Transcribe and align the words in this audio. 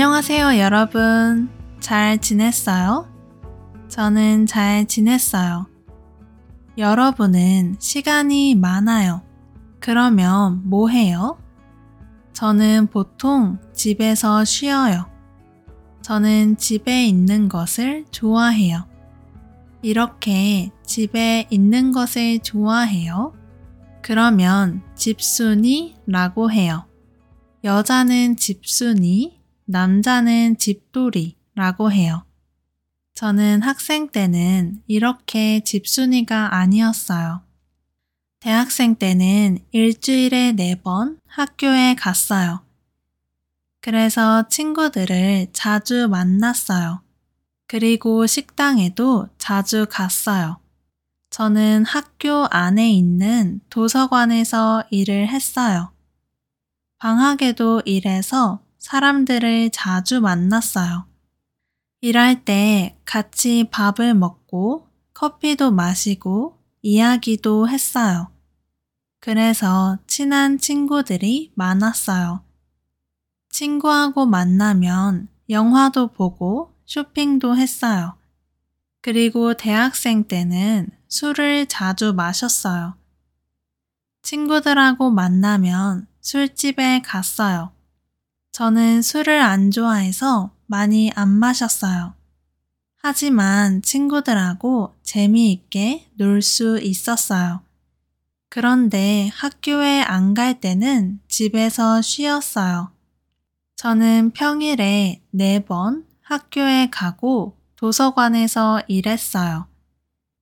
안녕하세요, 0.00 0.58
여러분. 0.58 1.50
잘 1.80 2.18
지냈어요? 2.18 3.12
저는 3.88 4.46
잘 4.46 4.86
지냈어요. 4.86 5.66
여러분은 6.78 7.74
시간이 7.80 8.54
많아요. 8.54 9.22
그러면 9.80 10.62
뭐 10.62 10.88
해요? 10.88 11.36
저는 12.32 12.86
보통 12.92 13.58
집에서 13.72 14.44
쉬어요. 14.44 15.10
저는 16.00 16.58
집에 16.58 17.04
있는 17.04 17.48
것을 17.48 18.04
좋아해요. 18.12 18.86
이렇게 19.82 20.70
집에 20.86 21.48
있는 21.50 21.90
것을 21.90 22.38
좋아해요. 22.38 23.34
그러면 24.00 24.80
집순이라고 24.94 26.52
해요. 26.52 26.84
여자는 27.64 28.36
집순이, 28.36 29.37
남자는 29.70 30.56
집돌이라고 30.56 31.92
해요. 31.92 32.24
저는 33.12 33.60
학생 33.60 34.08
때는 34.08 34.82
이렇게 34.86 35.60
집순이가 35.60 36.54
아니었어요. 36.56 37.42
대학생 38.40 38.94
때는 38.94 39.58
일주일에 39.72 40.52
네 40.52 40.74
번 40.76 41.20
학교에 41.26 41.96
갔어요. 41.96 42.64
그래서 43.80 44.48
친구들을 44.48 45.48
자주 45.52 46.08
만났어요. 46.08 47.02
그리고 47.66 48.26
식당에도 48.26 49.28
자주 49.36 49.84
갔어요. 49.90 50.60
저는 51.28 51.84
학교 51.84 52.46
안에 52.50 52.90
있는 52.90 53.60
도서관에서 53.68 54.84
일을 54.90 55.28
했어요. 55.28 55.92
방학에도 56.98 57.82
일해서 57.84 58.62
사람들을 58.78 59.70
자주 59.70 60.20
만났어요. 60.20 61.06
일할 62.00 62.44
때 62.44 62.96
같이 63.04 63.68
밥을 63.70 64.14
먹고 64.14 64.88
커피도 65.14 65.72
마시고 65.72 66.58
이야기도 66.82 67.68
했어요. 67.68 68.30
그래서 69.20 69.98
친한 70.06 70.58
친구들이 70.58 71.52
많았어요. 71.56 72.44
친구하고 73.50 74.26
만나면 74.26 75.28
영화도 75.50 76.12
보고 76.12 76.74
쇼핑도 76.86 77.56
했어요. 77.56 78.16
그리고 79.00 79.54
대학생 79.54 80.24
때는 80.24 80.90
술을 81.08 81.66
자주 81.66 82.12
마셨어요. 82.12 82.96
친구들하고 84.22 85.10
만나면 85.10 86.06
술집에 86.20 87.02
갔어요. 87.02 87.72
저는 88.58 89.02
술을 89.02 89.40
안 89.40 89.70
좋아해서 89.70 90.50
많이 90.66 91.12
안 91.14 91.28
마셨어요. 91.28 92.14
하지만 92.96 93.82
친구들하고 93.82 94.96
재미있게 95.04 96.08
놀 96.16 96.42
수 96.42 96.80
있었어요. 96.80 97.62
그런데 98.48 99.30
학교에 99.32 100.02
안 100.02 100.34
갈 100.34 100.58
때는 100.58 101.20
집에서 101.28 102.02
쉬었어요. 102.02 102.90
저는 103.76 104.32
평일에 104.32 105.22
네번 105.30 106.04
학교에 106.22 106.88
가고 106.90 107.56
도서관에서 107.76 108.82
일했어요. 108.88 109.68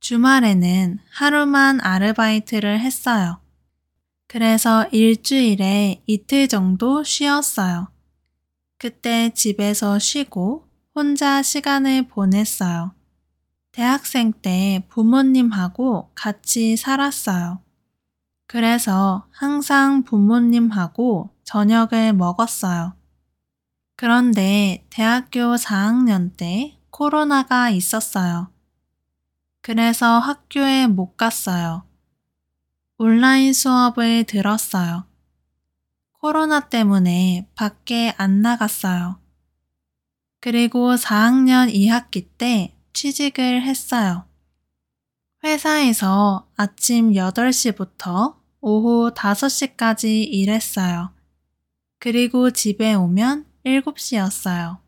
주말에는 0.00 0.98
하루만 1.12 1.80
아르바이트를 1.80 2.80
했어요. 2.80 3.38
그래서 4.26 4.88
일주일에 4.90 6.02
이틀 6.08 6.48
정도 6.48 7.04
쉬었어요. 7.04 7.86
그때 8.80 9.28
집에서 9.34 9.98
쉬고 9.98 10.66
혼자 10.94 11.42
시간을 11.42 12.08
보냈어요. 12.08 12.94
대학생 13.72 14.32
때 14.32 14.86
부모님하고 14.88 16.10
같이 16.14 16.78
살았어요. 16.78 17.60
그래서 18.46 19.26
항상 19.32 20.02
부모님하고 20.02 21.28
저녁을 21.44 22.14
먹었어요. 22.14 22.94
그런데 23.96 24.86
대학교 24.88 25.56
4학년 25.56 26.34
때 26.34 26.78
코로나가 26.88 27.68
있었어요. 27.68 28.50
그래서 29.60 30.18
학교에 30.18 30.86
못 30.86 31.18
갔어요. 31.18 31.84
온라인 32.96 33.52
수업을 33.52 34.24
들었어요. 34.24 35.09
코로나 36.20 36.60
때문에 36.60 37.48
밖에 37.54 38.12
안 38.18 38.42
나갔어요. 38.42 39.18
그리고 40.38 40.94
4학년 40.94 41.72
2학기 41.72 42.28
때 42.36 42.76
취직을 42.92 43.62
했어요. 43.62 44.26
회사에서 45.42 46.46
아침 46.56 47.12
8시부터 47.12 48.36
오후 48.60 49.14
5시까지 49.14 50.26
일했어요. 50.30 51.14
그리고 51.98 52.50
집에 52.50 52.92
오면 52.92 53.46
7시였어요. 53.64 54.78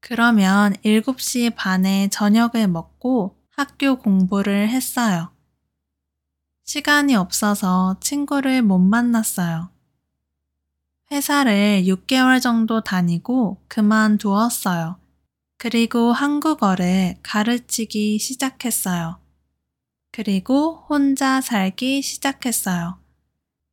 그러면 0.00 0.72
7시 0.84 1.54
반에 1.54 2.08
저녁을 2.08 2.66
먹고 2.66 3.36
학교 3.50 3.96
공부를 3.96 4.68
했어요. 4.68 5.30
시간이 6.64 7.14
없어서 7.14 7.96
친구를 8.00 8.62
못 8.62 8.78
만났어요. 8.78 9.77
회사를 11.10 11.84
6개월 11.86 12.40
정도 12.40 12.82
다니고 12.82 13.62
그만두었어요. 13.68 14.98
그리고 15.56 16.12
한국어를 16.12 17.16
가르치기 17.22 18.18
시작했어요. 18.18 19.18
그리고 20.12 20.84
혼자 20.88 21.40
살기 21.40 22.02
시작했어요. 22.02 22.98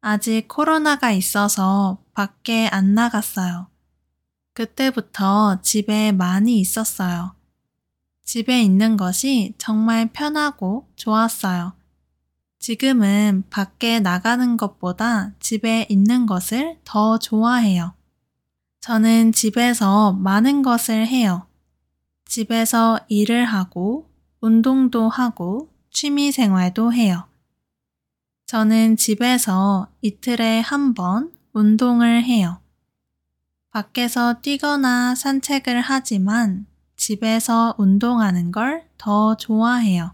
아직 0.00 0.46
코로나가 0.48 1.10
있어서 1.10 1.98
밖에 2.14 2.68
안 2.68 2.94
나갔어요. 2.94 3.68
그때부터 4.52 5.60
집에 5.62 6.12
많이 6.12 6.60
있었어요. 6.60 7.34
집에 8.24 8.62
있는 8.62 8.96
것이 8.96 9.54
정말 9.58 10.10
편하고 10.12 10.88
좋았어요. 10.94 11.74
지금은 12.68 13.44
밖에 13.50 14.00
나가는 14.00 14.56
것보다 14.56 15.32
집에 15.38 15.84
있는 15.90 16.24
것을 16.24 16.78
더 16.82 17.18
좋아해요. 17.18 17.92
저는 18.80 19.32
집에서 19.32 20.14
많은 20.14 20.62
것을 20.62 21.06
해요. 21.06 21.46
집에서 22.24 23.00
일을 23.08 23.44
하고, 23.44 24.08
운동도 24.40 25.10
하고, 25.10 25.68
취미 25.90 26.32
생활도 26.32 26.94
해요. 26.94 27.26
저는 28.46 28.96
집에서 28.96 29.88
이틀에 30.00 30.60
한 30.60 30.94
번 30.94 31.32
운동을 31.52 32.24
해요. 32.24 32.62
밖에서 33.72 34.40
뛰거나 34.40 35.14
산책을 35.14 35.82
하지만 35.82 36.64
집에서 36.96 37.74
운동하는 37.76 38.52
걸 38.52 38.86
더 38.96 39.36
좋아해요. 39.36 40.12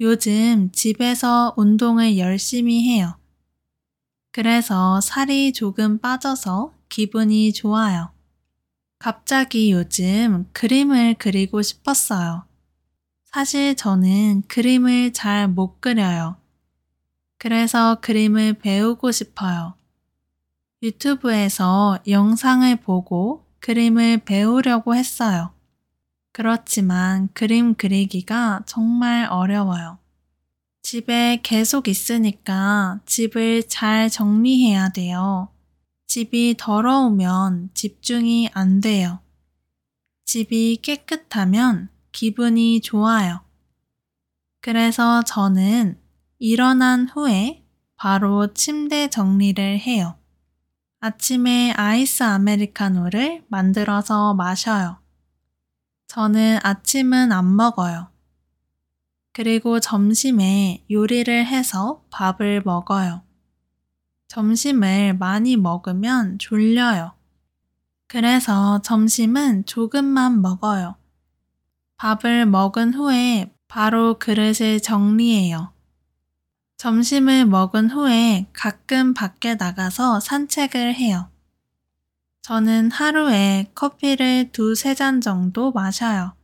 요즘 0.00 0.70
집에서 0.72 1.54
운동을 1.56 2.18
열심히 2.18 2.88
해요. 2.88 3.16
그래서 4.30 5.00
살이 5.00 5.52
조금 5.52 5.98
빠져서 5.98 6.74
기분이 6.90 7.52
좋아요. 7.52 8.12
갑자기 8.98 9.72
요즘 9.72 10.46
그림을 10.52 11.16
그리고 11.18 11.62
싶었어요. 11.62 12.44
사실 13.24 13.74
저는 13.74 14.42
그림을 14.48 15.12
잘 15.12 15.48
못 15.48 15.80
그려요. 15.80 16.36
그래서 17.38 17.96
그림을 18.00 18.54
배우고 18.54 19.12
싶어요. 19.12 19.74
유튜브에서 20.82 21.98
영상을 22.06 22.76
보고 22.76 23.46
그림을 23.60 24.18
배우려고 24.24 24.94
했어요. 24.94 25.55
그렇지만 26.36 27.30
그림 27.32 27.74
그리기가 27.76 28.60
정말 28.66 29.24
어려워요. 29.24 29.96
집에 30.82 31.40
계속 31.42 31.88
있으니까 31.88 33.00
집을 33.06 33.66
잘 33.70 34.10
정리해야 34.10 34.90
돼요. 34.90 35.48
집이 36.06 36.56
더러우면 36.58 37.70
집중이 37.72 38.50
안 38.52 38.82
돼요. 38.82 39.20
집이 40.26 40.80
깨끗하면 40.82 41.88
기분이 42.12 42.82
좋아요. 42.82 43.40
그래서 44.60 45.22
저는 45.22 45.98
일어난 46.38 47.08
후에 47.08 47.64
바로 47.96 48.52
침대 48.52 49.08
정리를 49.08 49.78
해요. 49.78 50.18
아침에 51.00 51.72
아이스 51.72 52.24
아메리카노를 52.24 53.46
만들어서 53.48 54.34
마셔요. 54.34 55.05
저는 56.06 56.60
아침은 56.62 57.32
안 57.32 57.56
먹어요. 57.56 58.08
그리고 59.32 59.80
점심에 59.80 60.84
요리를 60.90 61.46
해서 61.46 62.02
밥을 62.10 62.62
먹어요. 62.64 63.22
점심을 64.28 65.18
많이 65.18 65.56
먹으면 65.56 66.38
졸려요. 66.38 67.12
그래서 68.08 68.80
점심은 68.82 69.66
조금만 69.66 70.40
먹어요. 70.40 70.96
밥을 71.96 72.46
먹은 72.46 72.94
후에 72.94 73.52
바로 73.68 74.18
그릇을 74.18 74.80
정리해요. 74.80 75.72
점심을 76.76 77.46
먹은 77.46 77.90
후에 77.90 78.46
가끔 78.52 79.12
밖에 79.12 79.54
나가서 79.54 80.20
산책을 80.20 80.94
해요. 80.94 81.30
저는 82.46 82.92
하루에 82.92 83.72
커피를 83.74 84.52
두세 84.52 84.94
잔 84.94 85.20
정도 85.20 85.72
마셔요. 85.72 86.36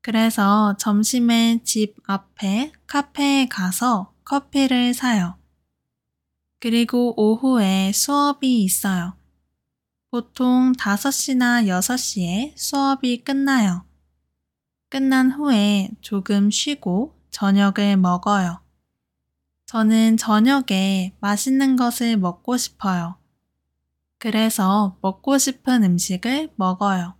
그래서 0.00 0.76
점심에 0.78 1.60
집 1.62 1.94
앞에 2.08 2.72
카페에 2.88 3.46
가서 3.46 4.12
커피를 4.24 4.92
사요. 4.94 5.38
그리고 6.58 7.14
오후에 7.16 7.92
수업이 7.92 8.64
있어요. 8.64 9.14
보통 10.10 10.72
5시나 10.72 11.68
6시에 11.68 12.54
수업이 12.56 13.22
끝나요. 13.22 13.84
끝난 14.88 15.30
후에 15.30 15.90
조금 16.00 16.50
쉬고 16.50 17.14
저녁을 17.30 17.96
먹어요. 17.96 18.60
저는 19.66 20.16
저녁에 20.16 21.14
맛있는 21.20 21.76
것을 21.76 22.16
먹고 22.16 22.56
싶어요. 22.56 23.21
그래서 24.22 24.96
먹고 25.02 25.36
싶은 25.36 25.82
음식을 25.82 26.50
먹어요. 26.54 27.16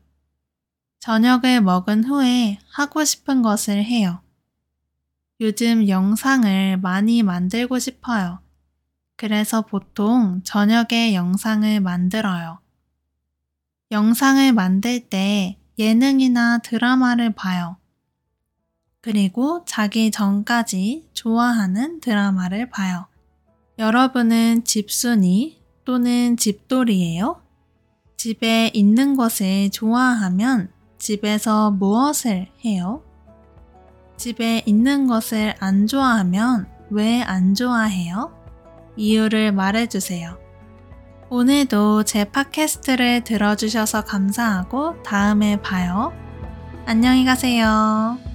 저녁을 1.01 1.61
먹은 1.61 2.05
후에 2.05 2.61
하고 2.71 3.05
싶은 3.05 3.43
것을 3.43 3.83
해요. 3.83 4.23
요즘 5.41 5.89
영상을 5.89 6.77
많이 6.77 7.25
만들고 7.25 7.81
싶어요. 7.81 8.39
그래서 9.17 9.63
보통 9.63 10.43
저녁에 10.45 11.13
영상을 11.13 11.81
만들어요. 11.81 12.61
영상을 13.91 14.53
만들 14.53 15.01
때 15.09 15.59
예능이나 15.81 16.59
드라마를 16.59 17.35
봐요. 17.35 17.79
그리고 19.01 19.65
자기 19.65 20.13
전까지 20.13 21.09
좋아하는 21.15 21.99
드라마를 21.99 22.71
봐요. 22.71 23.09
여러분은 23.77 24.63
집순이 24.63 25.62
또는 25.85 26.37
집돌이에요? 26.37 27.41
집에 28.17 28.71
있는 28.73 29.17
것을 29.17 29.71
좋아하면 29.71 30.71
집에서 30.99 31.71
무엇을 31.73 32.49
해요? 32.65 33.03
집에 34.17 34.63
있는 34.67 35.07
것을 35.09 35.55
안 35.59 35.87
좋아하면 35.87 36.69
왜 36.91 37.23
안 37.23 37.55
좋아해요? 37.55 38.33
이유를 38.97 39.53
말해주세요. 39.53 40.39
오늘도 41.31 42.05
제 42.05 42.25
팟캐스트를 42.25 43.25
들어주셔서 43.25 44.05
감사하고 44.05 45.03
다음에 45.03 45.61
봐요. 45.63 46.13
안녕히 46.85 47.25
가세요. 47.25 48.32